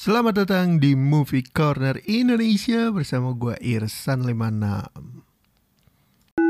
[0.00, 6.40] Selamat datang di Movie Corner Indonesia bersama gue Irsan 56.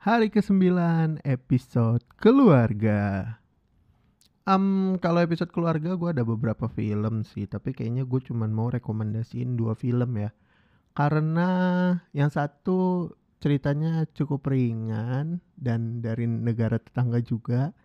[0.00, 0.56] Hari ke-9
[1.20, 3.36] episode keluarga.
[4.48, 9.60] Um, kalau episode keluarga gue ada beberapa film sih, tapi kayaknya gue cuman mau rekomendasiin
[9.60, 10.32] dua film ya.
[10.96, 17.76] Karena yang satu ceritanya cukup ringan dan dari negara tetangga juga.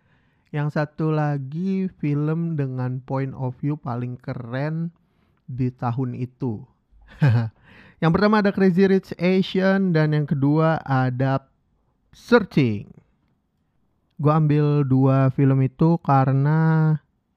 [0.54, 4.94] Yang satu lagi film dengan point of view paling keren
[5.50, 6.62] di tahun itu.
[8.02, 11.50] yang pertama ada Crazy Rich Asian dan yang kedua ada
[12.14, 12.88] Searching.
[14.16, 16.94] Gue ambil dua film itu karena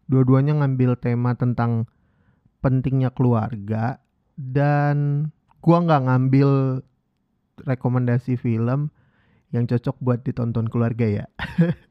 [0.08, 1.90] dua-duanya ngambil tema tentang
[2.64, 4.00] pentingnya keluarga
[4.40, 5.28] dan
[5.60, 6.80] gue nggak ngambil
[7.68, 8.88] rekomendasi film
[9.52, 11.26] yang cocok buat ditonton keluarga ya.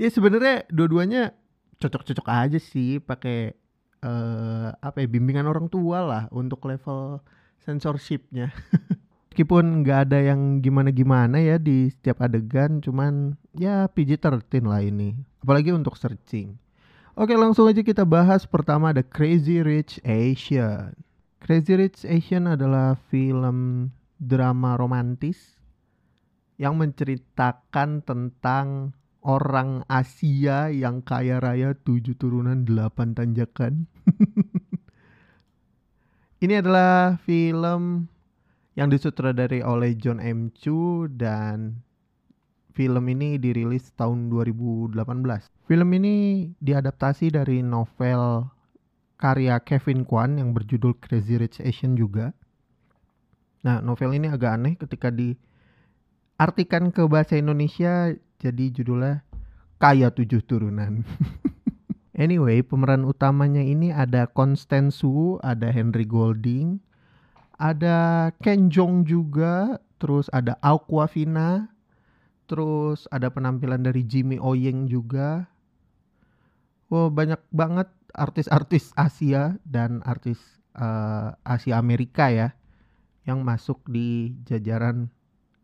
[0.00, 1.36] ya sebenarnya dua-duanya
[1.76, 3.52] cocok-cocok aja sih pakai
[4.00, 7.20] uh, apa ya bimbingan orang tua lah untuk level
[7.60, 8.48] censorshipnya.
[9.30, 15.14] Meskipun nggak ada yang gimana-gimana ya di setiap adegan, cuman ya PG-13 lah ini.
[15.40, 16.58] Apalagi untuk searching.
[17.14, 20.96] Oke langsung aja kita bahas pertama ada Crazy Rich Asian.
[21.40, 25.56] Crazy Rich Asian adalah film drama romantis
[26.60, 33.84] yang menceritakan tentang orang Asia yang kaya raya tujuh turunan delapan tanjakan.
[36.44, 38.08] Ini adalah film
[38.72, 40.48] yang disutradari oleh John M.
[40.56, 41.84] Chu dan
[42.72, 44.96] film ini dirilis tahun 2018.
[45.68, 48.48] Film ini diadaptasi dari novel
[49.20, 52.32] karya Kevin Kwan yang berjudul Crazy Rich Asian juga.
[53.60, 59.20] Nah, novel ini agak aneh ketika diartikan ke bahasa Indonesia jadi judulnya
[59.76, 61.04] Kaya Tujuh Turunan.
[62.16, 66.80] anyway, pemeran utamanya ini ada Constance Wu, ada Henry Golding,
[67.60, 71.68] ada Ken Jong juga, terus ada Aquafina,
[72.48, 75.48] terus ada penampilan dari Jimmy Oyeng juga.
[76.88, 80.40] Wow, banyak banget artis-artis Asia dan artis
[80.74, 82.50] uh, Asia Amerika ya
[83.22, 85.06] yang masuk di jajaran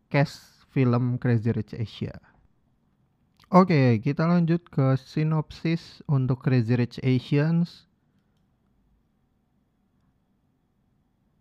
[0.07, 2.36] cast film Crazy Rich Asia.
[3.47, 7.87] Oke, kita lanjut ke sinopsis untuk Crazy Rich Asians.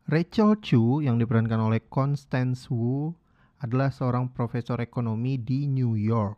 [0.05, 3.09] Rachel Chu yang diperankan oleh Constance Wu
[3.57, 6.37] adalah seorang profesor ekonomi di New York.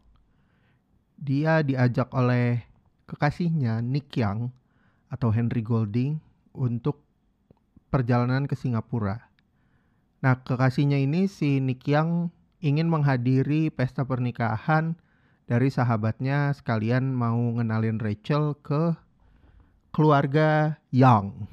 [1.19, 2.63] Dia diajak oleh
[3.03, 4.55] kekasihnya Nick Yang
[5.11, 6.15] atau Henry Golding
[6.55, 7.03] untuk
[7.91, 9.19] perjalanan ke Singapura.
[10.23, 12.31] Nah, kekasihnya ini si Nick Yang
[12.63, 14.95] ingin menghadiri pesta pernikahan
[15.47, 18.93] dari sahabatnya sekalian mau ngenalin Rachel ke
[19.95, 21.47] keluarga Yang.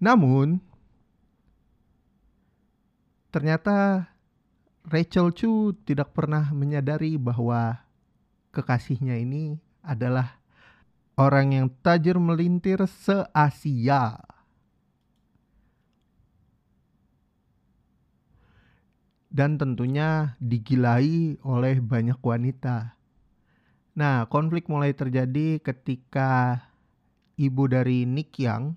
[0.00, 0.64] Namun
[3.28, 4.08] ternyata
[4.88, 7.84] Rachel Chu tidak pernah menyadari bahwa
[8.56, 10.40] kekasihnya ini adalah
[11.20, 14.29] orang yang tajir melintir se-Asia.
[19.30, 22.98] Dan tentunya digilai oleh banyak wanita.
[23.94, 26.62] Nah, konflik mulai terjadi ketika
[27.38, 28.74] ibu dari Nick Yang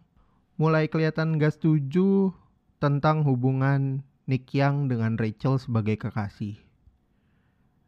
[0.56, 2.31] mulai kelihatan gak setuju
[2.78, 6.56] tentang hubungan Nick Yang dengan Rachel sebagai kekasih.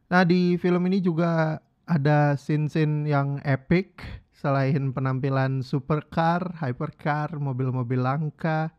[0.06, 1.60] Nah di film ini juga
[1.90, 4.04] ada scene-scene yang epic
[4.36, 8.76] selain penampilan supercar, hypercar, mobil-mobil langka,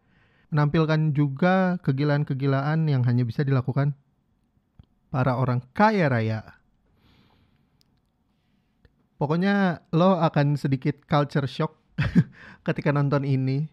[0.50, 3.96] menampilkan juga kegilaan-kegilaan yang hanya bisa dilakukan
[5.10, 6.40] para orang kaya raya.
[9.16, 11.80] Pokoknya lo akan sedikit culture shock
[12.66, 13.64] ketika nonton ini.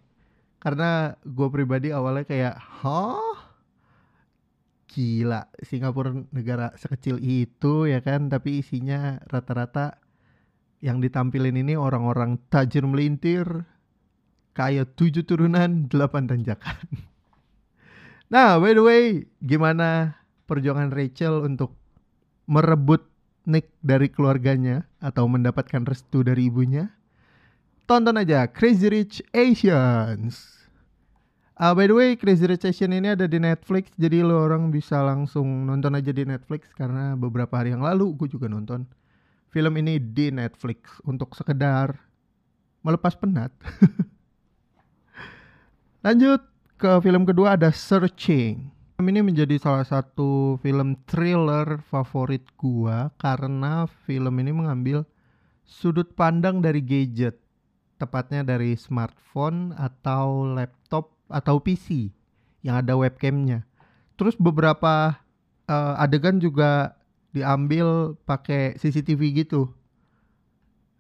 [0.64, 3.52] Karena gue pribadi awalnya kayak hah?
[4.88, 8.32] Gila Singapura negara sekecil itu ya kan?
[8.32, 10.00] Tapi isinya rata-rata
[10.80, 13.68] yang ditampilin ini orang-orang tajir melintir
[14.54, 16.78] kaya tujuh turunan delapan tanjakan
[18.34, 19.04] nah by the way
[19.42, 20.18] gimana
[20.50, 21.74] perjuangan Rachel untuk
[22.50, 23.06] merebut
[23.44, 26.94] Nick dari keluarganya atau mendapatkan restu dari ibunya
[27.84, 30.64] tonton aja Crazy Rich Asians.
[31.54, 35.04] Uh, by the way, Crazy Rich Asians ini ada di Netflix, jadi lo orang bisa
[35.06, 38.90] langsung nonton aja di Netflix karena beberapa hari yang lalu gue juga nonton
[39.54, 41.94] film ini di Netflix untuk sekedar
[42.82, 43.54] melepas penat.
[46.04, 46.44] Lanjut
[46.76, 48.76] ke film kedua ada Searching.
[49.00, 55.08] Film ini menjadi salah satu film thriller favorit gua karena film ini mengambil
[55.64, 57.40] sudut pandang dari gadget,
[58.04, 62.12] tepatnya dari smartphone atau laptop atau PC
[62.68, 63.64] yang ada webcamnya.
[64.20, 65.16] Terus beberapa
[65.72, 67.00] uh, adegan juga
[67.32, 69.72] diambil pakai CCTV gitu.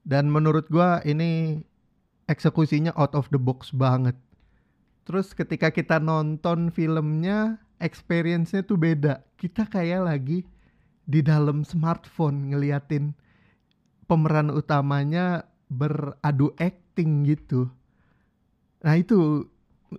[0.07, 1.59] Dan menurut gua ini
[2.31, 4.15] eksekusinya out of the box banget.
[5.03, 9.19] Terus ketika kita nonton filmnya experience-nya tuh beda.
[9.35, 10.47] Kita kayak lagi
[11.03, 13.11] di dalam smartphone ngeliatin
[14.07, 17.67] pemeran utamanya beradu acting gitu.
[18.79, 19.47] Nah itu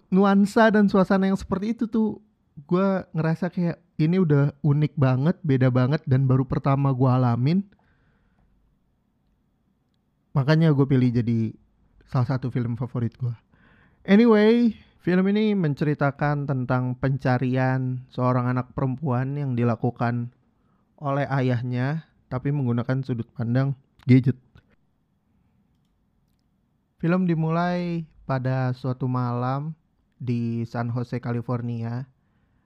[0.08, 2.24] nuansa dan suasana yang seperti itu tuh
[2.64, 7.62] gue ngerasa kayak ini udah unik banget, beda banget dan baru pertama gue alamin.
[10.34, 11.54] Makanya gue pilih jadi
[12.10, 13.34] salah satu film favorit gue.
[14.02, 14.74] Anyway,
[15.04, 20.32] Film ini menceritakan tentang pencarian seorang anak perempuan yang dilakukan
[20.96, 23.76] oleh ayahnya tapi menggunakan sudut pandang
[24.08, 24.40] gadget.
[26.96, 29.76] Film dimulai pada suatu malam
[30.16, 32.08] di San Jose, California.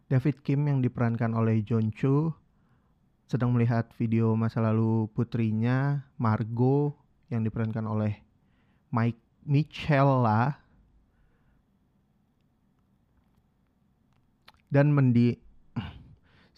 [0.06, 2.38] David Kim yang diperankan oleh John Cho
[3.26, 6.94] sedang melihat video masa lalu putrinya Margot
[7.34, 8.14] yang diperankan oleh
[8.94, 10.68] Mike Michella
[14.69, 15.37] dan Mendi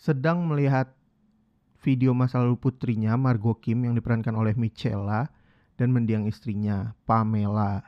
[0.01, 0.91] sedang melihat
[1.81, 5.33] video masa lalu putrinya Margot Kim yang diperankan oleh Michela
[5.81, 7.81] dan mendiang istrinya Pamela.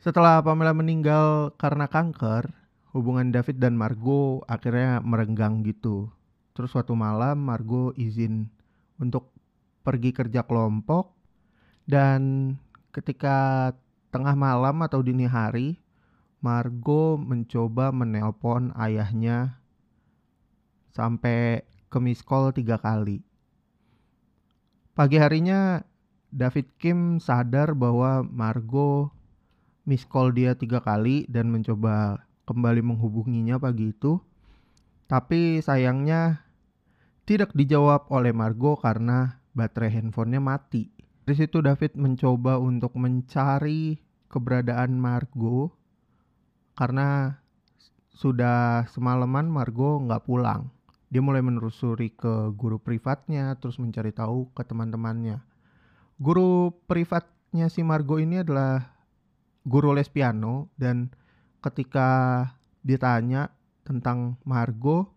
[0.00, 2.48] Setelah Pamela meninggal karena kanker,
[2.96, 6.08] hubungan David dan Margot akhirnya merenggang gitu.
[6.56, 8.48] Terus suatu malam Margot izin
[8.96, 9.36] untuk
[9.84, 11.12] pergi kerja kelompok
[11.84, 12.52] dan
[12.96, 13.70] ketika
[14.08, 15.76] tengah malam atau dini hari
[16.46, 19.58] Margo mencoba menelpon ayahnya
[20.94, 23.26] sampai ke miss call tiga kali.
[24.94, 25.82] Pagi harinya
[26.30, 29.10] David Kim sadar bahwa Margo
[29.90, 34.22] miss call dia tiga kali dan mencoba kembali menghubunginya pagi itu.
[35.10, 36.46] Tapi sayangnya
[37.26, 40.94] tidak dijawab oleh Margo karena baterai handphonenya mati.
[41.26, 43.98] Dari situ David mencoba untuk mencari
[44.30, 45.74] keberadaan Margo
[46.76, 47.40] karena
[48.12, 50.68] sudah semalaman Margo nggak pulang.
[51.08, 55.40] Dia mulai menelusuri ke guru privatnya, terus mencari tahu ke teman-temannya.
[56.20, 58.92] Guru privatnya si Margo ini adalah
[59.64, 61.12] guru les piano dan
[61.64, 62.42] ketika
[62.84, 63.50] ditanya
[63.82, 65.10] tentang Margo,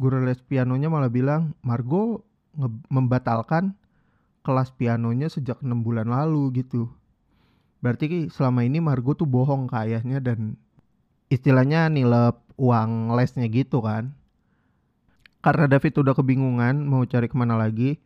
[0.00, 2.24] guru les pianonya malah bilang Margo
[2.92, 3.76] membatalkan
[4.42, 6.90] kelas pianonya sejak enam bulan lalu gitu.
[7.82, 10.54] Berarti selama ini Margo tuh bohong ke ayahnya dan
[11.32, 14.12] istilahnya nilep uang lesnya gitu kan.
[15.40, 17.98] Karena David udah kebingungan mau cari ke mana lagi,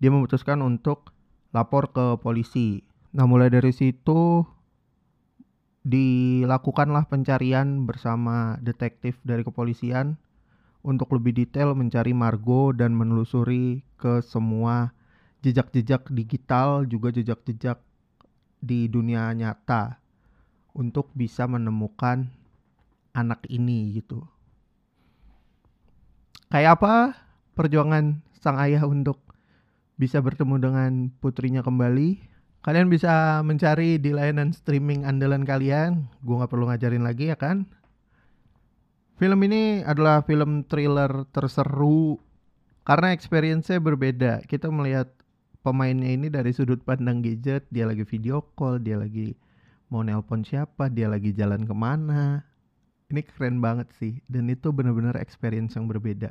[0.00, 1.12] dia memutuskan untuk
[1.52, 2.80] lapor ke polisi.
[3.12, 4.42] Nah mulai dari situ
[5.84, 10.16] dilakukanlah pencarian bersama detektif dari kepolisian
[10.80, 14.96] untuk lebih detail mencari Margo dan menelusuri ke semua
[15.44, 17.80] jejak-jejak digital juga jejak-jejak
[18.60, 20.00] di dunia nyata
[20.76, 22.28] untuk bisa menemukan
[23.14, 24.22] anak ini gitu.
[26.50, 26.94] Kayak apa
[27.54, 29.22] perjuangan sang ayah untuk
[30.00, 30.90] bisa bertemu dengan
[31.22, 32.18] putrinya kembali?
[32.60, 36.10] Kalian bisa mencari di layanan streaming andalan kalian.
[36.20, 37.64] Gue nggak perlu ngajarin lagi ya kan?
[39.20, 42.16] Film ini adalah film thriller terseru
[42.88, 44.42] karena experience-nya berbeda.
[44.48, 45.12] Kita melihat
[45.60, 49.36] pemainnya ini dari sudut pandang gadget, dia lagi video call, dia lagi
[49.92, 52.48] mau nelpon siapa, dia lagi jalan ke mana,
[53.10, 56.30] ini keren banget sih dan itu bener-bener experience yang berbeda.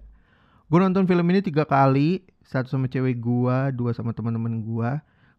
[0.69, 4.91] Gue nonton film ini tiga kali satu sama cewek gue dua sama teman-teman gue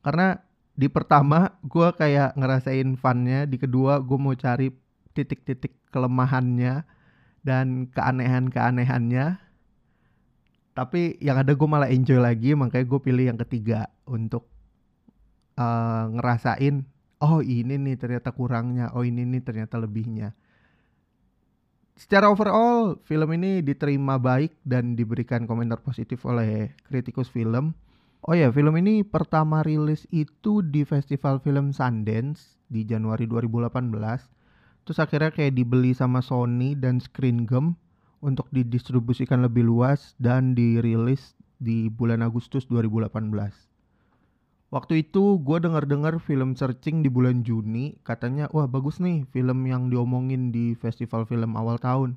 [0.05, 0.39] karena
[0.77, 4.71] di pertama gue kayak ngerasain funnya di kedua gue mau cari
[5.17, 6.87] titik-titik kelemahannya
[7.41, 9.41] dan keanehan-keanehannya.
[10.71, 14.47] Tapi yang ada gue malah enjoy lagi makanya gue pilih yang ketiga untuk
[15.59, 16.87] uh, ngerasain
[17.21, 20.33] oh ini nih ternyata kurangnya oh ini nih ternyata lebihnya
[22.01, 27.77] Secara overall, film ini diterima baik dan diberikan komentar positif oleh kritikus film.
[28.25, 33.93] Oh ya, film ini pertama rilis itu di Festival Film Sundance di Januari 2018.
[34.89, 37.77] Terus akhirnya kayak dibeli sama Sony dan Screen Gem
[38.25, 43.70] untuk didistribusikan lebih luas dan dirilis di bulan Agustus 2018.
[44.71, 49.91] Waktu itu gue denger-dengar film searching di bulan Juni katanya wah bagus nih film yang
[49.91, 52.15] diomongin di festival film awal tahun.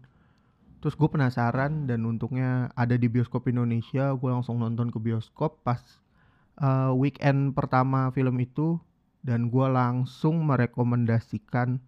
[0.83, 5.79] terus gue penasaran dan untungnya ada di bioskop Indonesia gue langsung nonton ke bioskop pas
[6.60, 8.77] uh, weekend pertama film itu
[9.24, 11.79] dan gue langsung merekomendasikan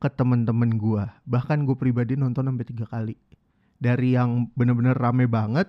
[0.00, 3.14] ke temen-temen gue bahkan gue pribadi nonton sampai tiga kali
[3.76, 5.68] dari yang bener-bener rame banget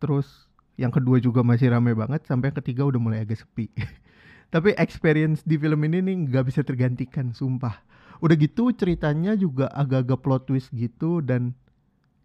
[0.00, 0.49] terus
[0.80, 3.68] yang kedua juga masih rame banget sampai yang ketiga udah mulai agak sepi.
[4.54, 7.84] Tapi experience di film ini nih nggak bisa tergantikan sumpah.
[8.24, 11.52] Udah gitu ceritanya juga agak-agak plot twist gitu dan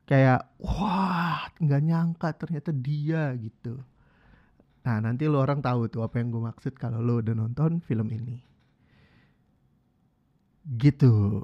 [0.08, 3.76] kayak wah nggak nyangka ternyata dia gitu.
[4.88, 8.08] Nah nanti lo orang tahu tuh apa yang gue maksud kalau lo udah nonton film
[8.08, 8.40] ini.
[10.80, 11.44] Gitu.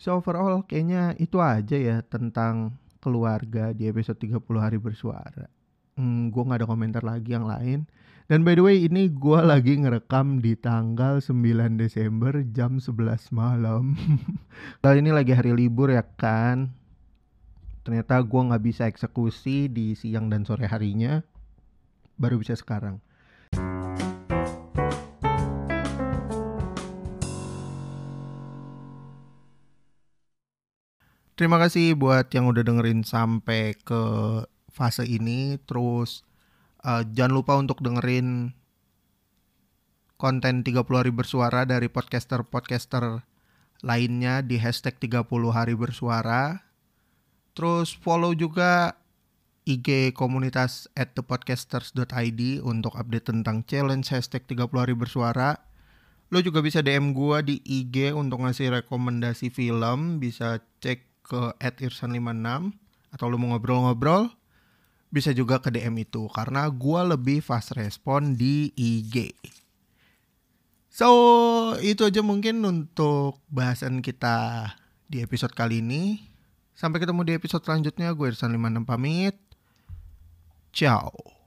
[0.00, 5.59] So overall kayaknya itu aja ya tentang keluarga di episode 30 hari bersuara
[6.00, 7.84] hmm, gue nggak ada komentar lagi yang lain.
[8.30, 13.98] Dan by the way ini gue lagi ngerekam di tanggal 9 Desember jam 11 malam.
[14.82, 16.72] Kali ini lagi hari libur ya kan?
[17.84, 21.20] Ternyata gue nggak bisa eksekusi di siang dan sore harinya.
[22.16, 23.02] Baru bisa sekarang.
[31.34, 34.02] Terima kasih buat yang udah dengerin sampai ke
[34.70, 35.58] fase ini.
[35.66, 36.22] Terus
[36.86, 38.54] uh, jangan lupa untuk dengerin
[40.20, 43.24] konten 30 hari bersuara dari podcaster-podcaster
[43.80, 46.60] lainnya di hashtag 30 hari bersuara.
[47.56, 49.00] Terus follow juga
[49.64, 55.60] IG komunitas at thepodcasters.id untuk update tentang challenge hashtag 30 hari bersuara.
[56.30, 60.22] Lo juga bisa DM gue di IG untuk ngasih rekomendasi film.
[60.22, 62.70] Bisa cek ke at irsan56.
[63.10, 64.30] Atau lo mau ngobrol-ngobrol,
[65.10, 66.30] bisa juga ke DM itu.
[66.30, 69.34] Karena gue lebih fast respon di IG.
[70.90, 71.08] So,
[71.78, 74.70] itu aja mungkin untuk bahasan kita
[75.06, 76.22] di episode kali ini.
[76.74, 78.10] Sampai ketemu di episode selanjutnya.
[78.14, 79.36] Gue Irsan 56 pamit.
[80.72, 81.39] Ciao.